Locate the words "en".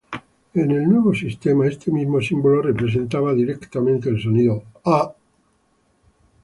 0.55-0.71